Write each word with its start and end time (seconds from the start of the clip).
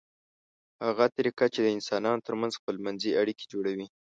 هغه 0.85 1.05
طریقه 1.15 1.45
چې 1.53 1.59
د 1.61 1.67
انسانانو 1.77 2.25
ترمنځ 2.27 2.51
خپلمنځي 2.61 3.11
اړیکې 3.21 3.45
جوړوي 3.53 3.87